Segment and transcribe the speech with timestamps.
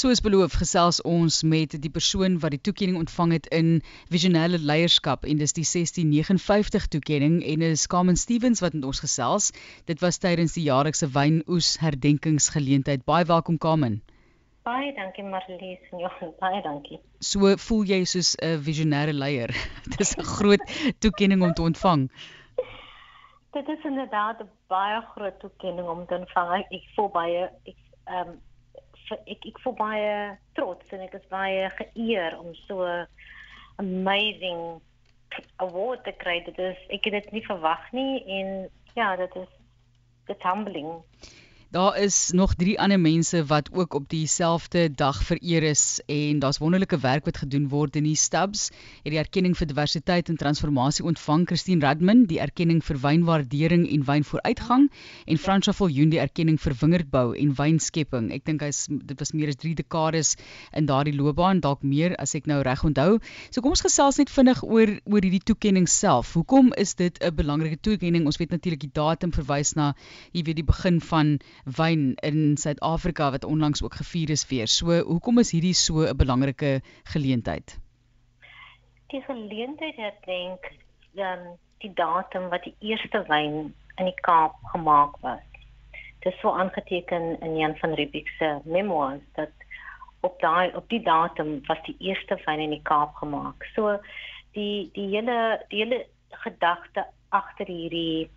[0.00, 3.66] Soos beloof gesels ons met die persoon wat die toekenning ontvang het in
[4.14, 9.50] visionêre leierskap en dis die 1659 toekenning en is Carmen Stevens wat met ons gesels.
[9.90, 13.04] Dit was tydens die jaarlikse wynoes herdenkingsgeleentheid.
[13.04, 14.00] Baie welkom Carmen.
[14.64, 17.02] Baie dankie Marlies en Johan, baie dankie.
[17.20, 19.52] So voel jy soos 'n visionêre leier.
[19.98, 20.64] Dis 'n groot
[21.04, 22.08] toekenning om te ontvang.
[23.52, 26.64] Dit is inderdaad 'n baie groot toekenning om te ontvang.
[26.70, 27.76] Ek voel baie ek
[28.06, 28.38] ehm um,
[29.10, 30.14] ek ek voel baie
[30.58, 32.86] trots en ek is baie geëer om so
[33.82, 34.80] amazing
[35.64, 36.40] award te kry.
[36.46, 39.52] Dit is ek het dit nie verwag nie en ja, dit is
[40.30, 40.90] dit humbling.
[41.70, 46.58] Daar is nog drie ander mense wat ook op dieselfde dag vereer is en daar's
[46.58, 48.72] wonderlike werk wat gedoen word in die Stubs.
[49.04, 54.02] Het die erkenning vir diversiteit en transformasie ontvang Christine Radman, die erkenning vir wynwaardering en
[54.08, 54.88] wynvooruitgang
[55.26, 58.32] en Franswa Viljoen die erkenning vir wingerdbou en wynskepping.
[58.34, 60.34] Ek dink hy's dit was meer as 3 dekades
[60.74, 63.20] in daardie loopbaan, dalk meer as ek nou reg onthou.
[63.52, 66.34] So kom ons gesels net vinnig oor oor hierdie toekenning self.
[66.34, 68.26] Hoekom is dit 'n belangrike toekenning?
[68.26, 69.94] Ons weet natuurlik die datum verwys na
[70.32, 74.66] jy weet die begin van wyn in Suid-Afrika wat onlangs ook gevier is weer.
[74.66, 77.78] So hoekom is hierdie so 'n belangrike geleentheid?
[79.06, 80.72] Die geleentheid herdenk
[81.12, 81.38] dan
[81.78, 85.42] die datum wat die eerste wyn in die Kaap gemaak was.
[86.20, 89.50] Dit is so aangeteken in Jan van Riebeeck se memoirs dat
[90.20, 93.64] op daai op die datum was die eerste wyn in die Kaap gemaak.
[93.74, 93.98] So
[94.52, 96.06] die die hele die hele
[96.44, 98.30] gedagte agter hierdie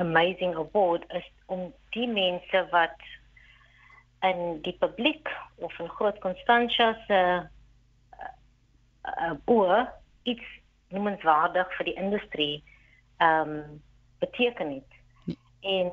[0.00, 3.08] amazing award is om die mense wat
[4.20, 5.28] in die publiek
[5.64, 7.20] of in groot Constantia se
[9.06, 9.88] uh, oor
[10.22, 10.46] iets
[10.88, 12.56] noemenswaardig vir die industrie
[13.20, 13.80] ehm um,
[14.20, 15.36] beteken het.
[15.60, 15.92] En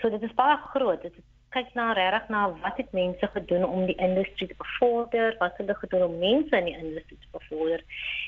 [0.00, 1.02] so dit is baie groot.
[1.02, 1.14] Dit
[1.52, 5.74] kyk na regtig na wat het mense gedoen om die industrie te bevorder, wat hulle
[5.74, 7.84] gedoen om mense in die industrie te bevorder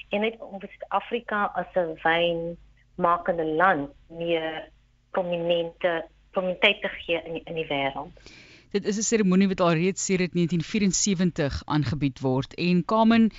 [0.08, 4.68] en net om Suid-Afrika as 'n wynmakende land meer
[5.14, 6.02] prominente
[6.34, 8.32] prominentheid te gee in in die wêreld.
[8.74, 12.54] Dit is 'n seremonie wat al reeds sedert 1974 aangebied word.
[12.54, 13.30] En Kamen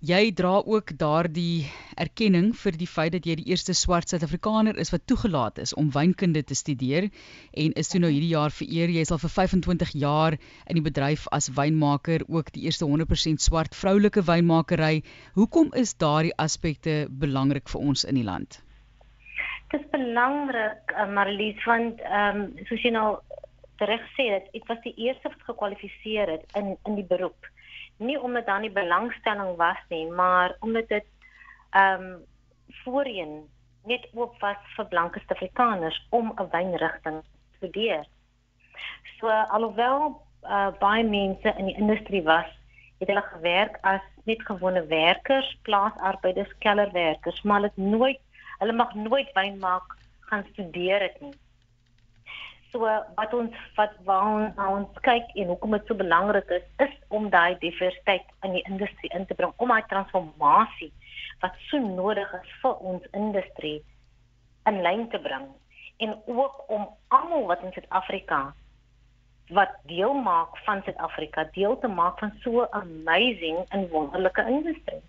[0.00, 1.66] jy dra ook daardie
[1.96, 5.90] erkenning vir die feit dat jy die eerste swart Suid-Afrikaner is wat toegelaat is om
[5.90, 7.08] wynkunde te studeer
[7.64, 8.92] en is toe nou hierdie jaar vereer.
[8.94, 13.42] Jy is al vir 25 jaar in die bedryf as wynmaker ook die eerste 100%
[13.42, 15.02] swart vroulike wynmakery.
[15.34, 18.62] Hoekom is daardie aspekte belangrik vir ons in die land
[19.68, 23.18] Dit is belangrik, uh, Marlies, want ehm um, soos jy nou
[23.82, 27.48] reg sê, dat ek was die eerste wat gekwalifiseer het in in die beroep.
[27.98, 31.06] Nie omdat daar nie belangstelling was nie, maar omdat dit
[31.70, 32.16] ehm um,
[32.84, 33.34] voorheen
[33.86, 38.06] net oop was vir blanke Suid-Afrikaners om 'n wynrigting te studeer.
[39.18, 42.50] So alhoewel uh, baie mense in die industrie was,
[42.98, 48.20] het hulle gewerk as net gewone werkers, plaasarbeiders, kellerwerkers, maar dit nooit
[48.60, 49.96] hulle mag nooit wyn maak
[50.30, 51.34] gaan studeer dit nie.
[52.72, 56.94] So wat ons wat waar ons, ons kyk en hoekom dit so belangrik is, is
[57.08, 60.92] om daai diversiteit in die industrie in te bring, om daai transformasie
[61.44, 63.78] wat so nodig is vir ons industrie
[64.66, 65.46] in lyn te bring
[66.04, 68.40] en ook om almal wat in Suid-Afrika
[69.56, 75.02] wat deel maak van Suid-Afrika deel te maak van so amazing en wonderlike industrie.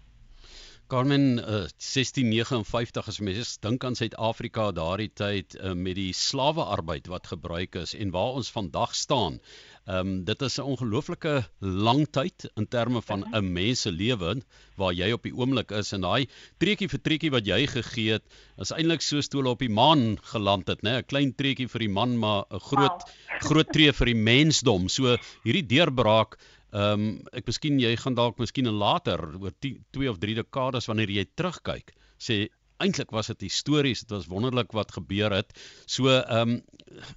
[0.88, 7.28] Carmen uh, 1659 as mense dink aan Suid-Afrika daardie tyd uh, met die slawearbeid wat
[7.28, 9.42] gebruik is en waar ons vandag staan.
[9.88, 14.42] Ehm um, dit is 'n ongelooflike lang tyd in terme van 'n mens se lewe
[14.76, 16.28] waar jy op die oomblik is en daai
[16.60, 18.24] treetjie vir treetjie wat jy gegee het
[18.58, 20.98] is eintlik so stoel op die maan geland het, né?
[20.98, 23.42] 'n Klein treetjie vir die man maar 'n groot wow.
[23.50, 24.90] groot tree vir die mensdom.
[24.90, 26.38] So hierdie deurbraak
[26.76, 31.10] Ehm um, ek miskien jy gaan dalk miskien later oor 2 of 3 dekades wanneer
[31.10, 32.48] jy terugkyk sê
[32.84, 35.54] eintlik was dit histories dit was wonderlik wat gebeur het.
[35.86, 36.62] So ehm um,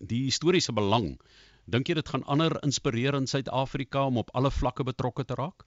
[0.00, 1.16] die historiese belang
[1.66, 5.66] dink jy dit gaan ander inspireer in Suid-Afrika om op alle vlakke betrokke te raak?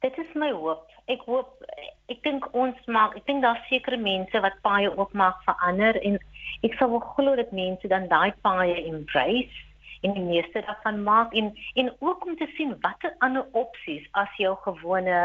[0.00, 0.88] Dit is my hoop.
[1.08, 1.62] Ek hoop
[2.12, 6.18] ek dink ons maak ek dink daar sekerre mense wat paie ook maak verander en
[6.64, 9.64] ek sal wel glo dat mense dan daai paie embrace
[10.04, 14.36] en die meeste daarvan maak en en ook om te sien watter ander opsies as
[14.36, 15.20] jou gewone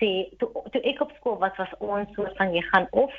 [0.00, 3.14] sê toe, toe ek op skool was was ons soort van jy gaan of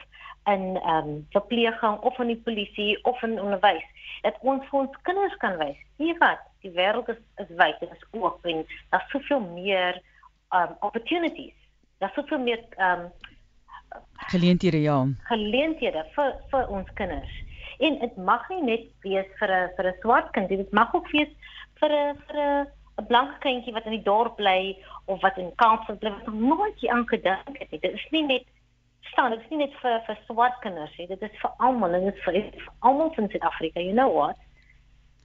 [0.52, 3.88] in ehm um, verpleging of in die polisie of in onderwys
[4.22, 7.96] dat ons vir ons kinders kan wys sien wat die wêreld is is wyd en
[7.96, 10.02] is oop en daar's soveel meer
[10.50, 11.54] um opportunities.
[11.98, 13.12] Daar's soveel meer ehm um,
[14.32, 15.08] geleenthede ja.
[15.32, 17.38] geleenthede vir vir ons kinders
[17.80, 21.08] en dit mag nie net wees vir 'n vir 'n swart kind dit mag ook
[21.12, 21.32] wees
[21.80, 22.68] vir 'n vir 'n
[23.00, 26.58] 'n blanke kindjie wat in die dorp bly of wat in Kaapstad bly wat nog
[26.58, 27.80] nooit hier aan gedink het nie.
[27.80, 28.46] Dit is nie net
[29.12, 31.08] staan, dit is nie net vir vir swart kinders nie.
[31.08, 33.80] Dit is vir almal en dit is vir, vir almal in Suid-Afrika.
[33.80, 34.38] You know what?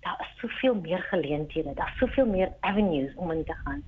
[0.05, 1.75] Daar is soveel meer geleenthede.
[1.75, 3.83] Daar's soveel meer avenues om in te gaan.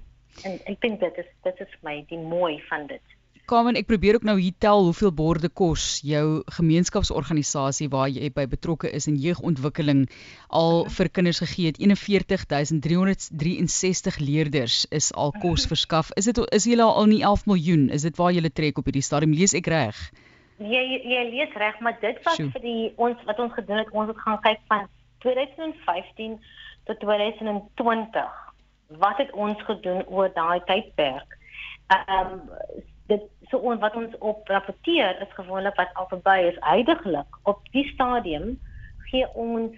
[0.44, 3.15] En ek dink dit is dit is my die mooi van dit.
[3.46, 8.46] Carmen, ek probeer ook nou hier tel hoeveel borde kos jou gemeenskapsorganisasie waar jy by
[8.50, 10.10] betrokke is in jeugontwikkeling
[10.50, 10.90] al mhm.
[10.96, 11.78] vir kinders gegee het.
[11.78, 15.68] 41363 leerders is al kos mhm.
[15.74, 16.10] verskaf.
[16.18, 17.86] Is dit is julle al nie 11 miljoen?
[17.94, 19.30] Is dit waar julle trek op hierdie stadium?
[19.38, 19.94] Lees ek reg?
[20.58, 22.50] Jy jy lees reg, maar dit was Sjoe.
[22.56, 24.90] vir die ons wat ons gedoen het, ons het gaan kyk van
[25.22, 26.34] 2015
[26.90, 28.26] tot 2020.
[28.98, 31.30] Wat het ons gedoen oor daai tydperk?
[31.94, 32.42] Ehm um,
[33.06, 37.60] dit so on, wat ons op rapporteer is gewoonlik wat al verby is huidigelik op
[37.70, 38.60] die stadium
[39.10, 39.76] gee ons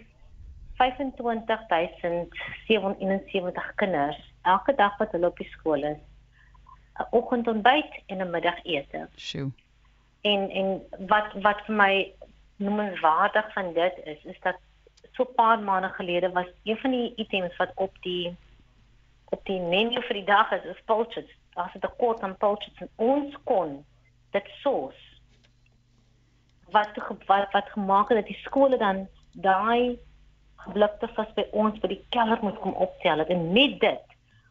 [0.78, 5.98] 25771 kinders elke dag wat hulle op die skool is
[6.98, 9.08] 'n oggendontbyt en 'n middagete.
[9.16, 9.50] Sjoe.
[10.20, 12.12] En en wat wat vir my
[12.56, 14.56] noemenswaardig van dit is is dat
[15.12, 18.36] so 'n paar maande gelede was een van die items wat op die
[19.28, 22.90] op die menu vir die dag is, is pulses as 'n tekort aan poultries en
[22.96, 23.84] ons kon
[24.30, 24.98] dit soos
[26.70, 26.90] wat
[27.26, 29.98] wat wat gemaak het dat die skole dan daai
[30.64, 33.28] geblikte vis by ons by die kelder moet kom optel het.
[33.28, 34.04] En met dit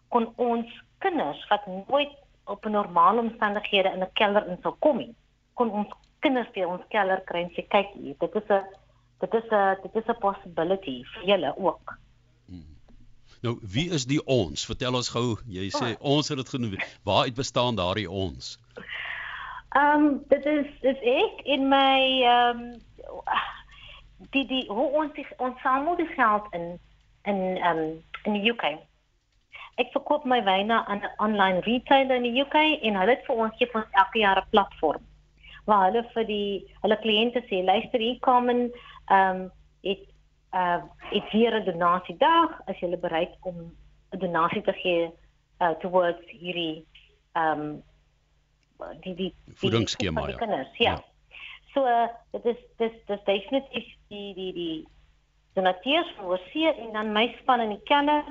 [0.07, 2.13] kon ons kinders wat nooit
[2.45, 5.15] op 'n normale omstandighede in 'n kelder in sou kom nie
[5.53, 8.63] kon ons kinders by ons kelder kry en sê kyk hier dit is 'n
[9.19, 11.97] dit is 'n dit is 'n possibility vir julle ook
[13.41, 14.65] Nou, wie is die ons?
[14.65, 15.37] Vertel ons gou.
[15.45, 16.17] Jy sê oh.
[16.17, 16.77] ons het dit genoem.
[17.05, 18.57] Waar uit bestaan daardie ons?
[19.77, 22.75] Ehm um, dit is dit ek in my ehm um,
[24.33, 26.79] die die hoe ons die, ons samel die geld in
[27.29, 27.91] in ehm um,
[28.25, 28.77] in die UK.
[29.77, 33.43] Ek verkoop my wyne aan 'n online retailer in die UK en hulle het vir
[33.45, 35.03] ons gee ons elke jaar 'n platform
[35.67, 38.71] waar hulle vir die hulle kliënte sê luister hier kom en
[39.11, 39.51] ehm um,
[39.83, 40.07] ek
[40.53, 43.71] uh ek hier 'n donasie dag as jy bereid om
[44.13, 45.11] 'n donasie te gee
[45.59, 46.85] uh towards hierdie
[47.35, 47.83] um
[49.03, 50.37] die die voedingsskema ja.
[50.39, 50.65] ja.
[50.77, 51.03] Ja.
[51.73, 54.87] So uh, dit is dis dis definitief die die die
[55.53, 58.23] donateurs vir seë en dan my span in die kelder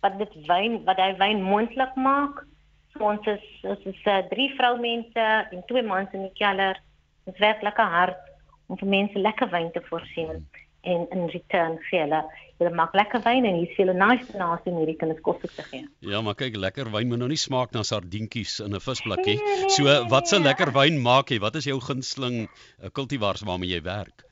[0.00, 2.46] wat dit wyn wat hy wyn moontlik maak.
[2.92, 6.78] So ons is ons is uh, drie vroumense en twee mans in die kelder.
[7.24, 8.22] Ons werk lekker hard
[8.66, 10.30] om vir mense lekker wyn te voorsien.
[10.30, 12.22] Hmm en in return gee hulle
[12.56, 15.82] hulle maak lekker wyn en hier's veel nice nasie om hierdie kinders kos te gee.
[16.00, 19.36] Ja, maar kyk, lekker wyn moet nou nie smaak na sardientjies in 'n visblik nie.
[19.36, 21.38] Nee, nee, so, wat se nee, lekker wyn maak jy?
[21.42, 22.48] Wat is jou gunsteling
[22.92, 24.24] kultivars waarmee jy werk?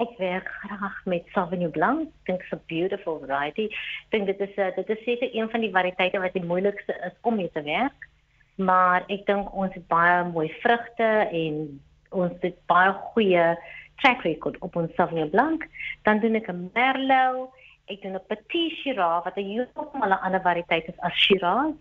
[0.00, 2.08] Ek werk graag met Sauvignon Blanc.
[2.24, 3.68] Dink so beautiful variety.
[4.08, 6.96] Dink dit is 'n uh, dit is seker een van die variëteite wat die moeilikste
[7.04, 8.08] is om mee te werk.
[8.56, 13.56] Maar ek dink ons het baie mooi vrugte en ons het baie goeie
[14.00, 15.66] track record op ons Sauvignon Blanc,
[16.02, 17.50] dan doen ek 'n Merlot,
[17.86, 21.74] ek doen 'n Petit Shiraz wat 'n heeltemal 'n ander variëteit is as Shiraz.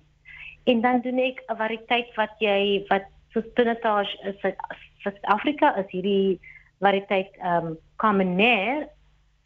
[0.64, 4.56] En dan doen ek 'n variëteit wat jy wat so Pinotage is uit
[5.04, 6.40] Suid-Afrika is hierdie
[6.80, 8.90] variëteit ehm um, Carmenère,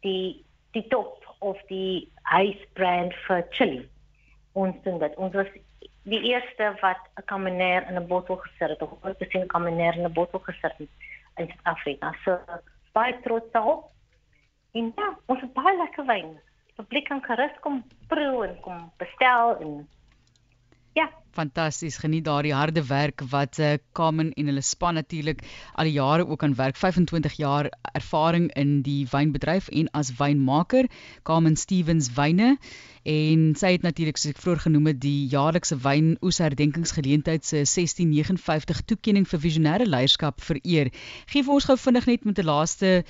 [0.00, 3.88] die die top of die huisbrand vir chili.
[4.52, 5.16] Ons doen dit.
[5.16, 5.46] Ons was
[6.02, 10.12] die eerste wat 'n Carmenère in 'n bottel gesit het of 'n Carmenère in 'n
[10.12, 10.88] bottel gesit het
[11.36, 12.12] in Suid-Afrika.
[12.24, 12.38] So
[12.92, 13.90] baie trots daarop.
[14.72, 16.34] En ja, ons het baie lekker wyn.
[16.66, 19.76] Die publiek kan gerus kom proe en kom bestel en
[20.94, 21.10] ja.
[21.34, 21.96] Fantasties.
[21.98, 25.42] Geniet daardie harde werk wat eh uh, Carmen en hulle span natuurlik
[25.74, 26.76] al die jare ook aan werk.
[26.76, 30.86] 25 jaar ervaring in die wynbedryf en as wynmaker.
[31.22, 32.56] Carmen Stevens Wyne
[33.02, 37.64] en sy het natuurlik soos ek vroeër genoem het die jaarlikse wyn oes herdenkingsgeleentheid se
[37.66, 40.92] 1659 toekenning vir visionêre leierskap vereer.
[41.26, 43.04] Gee vir ons gou vinnig net met 'n laaste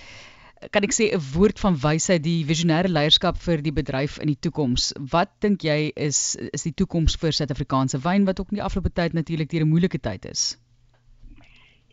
[0.71, 4.41] kan ek sê 'n woord van wysheid die visionêre leierskap vir die bedryf in die
[4.47, 4.93] toekoms.
[5.15, 8.93] Wat dink jy is is die toekoms vir Suid-Afrikaanse wyn wat ook in die afgelope
[8.93, 10.59] tyd natuurlik deur 'n moeilike tyd is?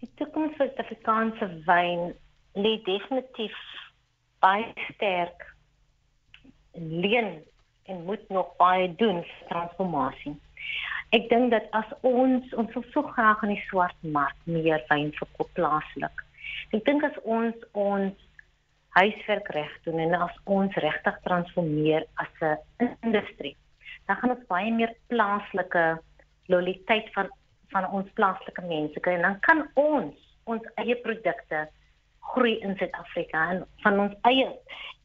[0.01, 2.13] Die toekoms vir Suid-Afrikaanse wyn
[2.56, 3.58] lê definitief
[4.40, 5.46] baie sterk
[6.74, 7.44] leen
[7.86, 10.36] en moet nog baie doen vir transformasie.
[11.12, 15.50] Ek dink dat as ons ons so graag in die swart mark meer wyn verkoop
[15.54, 16.24] plaaslik.
[16.72, 18.16] Ek dink as ons ons
[18.98, 23.56] huiswerk reg doen en as ons regtig transformeer as 'n industrie,
[24.08, 25.86] dan gaan ons baie meer plaaslike
[26.48, 27.30] loyaliteit van
[27.72, 31.68] van ons plaaslike mense kry en dan kan ons ons eie produkte
[32.20, 34.48] groei in Suid-Afrika en van ons eie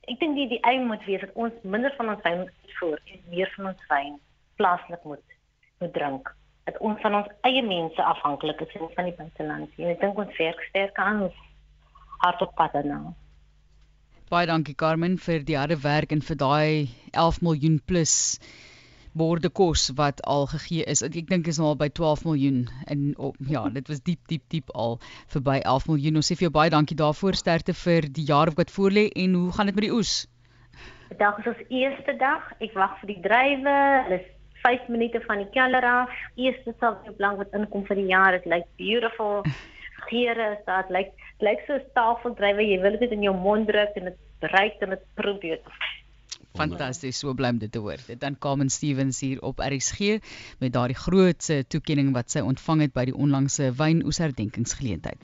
[0.06, 2.42] ek dink die die eie moet wees dat ons minder van ons wyn
[2.78, 4.18] voer en meer van ons wyn
[4.60, 5.36] plaaslik moet
[5.80, 6.30] moet drink.
[6.64, 9.74] Dat ons van ons eie mense afhanklik is en van die buiteland.
[9.76, 11.40] En ek dink ons werk sterk aan ons
[12.24, 13.12] hart op pad nou.
[14.26, 18.14] Baie dankie Carmen vir die harde werk en vir daai 11 miljoen plus
[19.14, 21.04] borde kos wat al gegee is.
[21.06, 24.42] Ek dink is nou al by 12 miljoen en op, ja, dit was diep diep
[24.50, 24.98] diep al
[25.34, 26.18] verby 11 miljoen.
[26.18, 27.38] Ons sê vir jou baie dankie daarvoor.
[27.38, 30.16] Sterkte vir die jaar wat voorlê en hoe gaan dit met die oes?
[31.12, 32.50] Vandag is ons eerste dag.
[32.58, 33.76] Ek wag vir die drywe.
[34.08, 34.26] Hulle is
[34.66, 36.18] 5 minute van die keller af.
[36.34, 38.34] Eerste sal op lank wat inkom vir die jaar.
[38.40, 39.46] Dit lyk beautiful.
[40.10, 40.82] Geure is daar.
[40.90, 42.62] Dit lyk lyk so 'n tafeldrywe.
[42.64, 45.72] Jy wil dit in jou mond druk en dit ruik en dit proe beautiful.
[46.56, 48.00] Fantasties, so bly om dit te hoor.
[48.06, 50.18] Dit dan Carmen Stevens hier op RSG
[50.58, 55.20] met daardie groot toekenning wat sy ontvang het by die onlangse wynoesherdenkingsgeleentheid.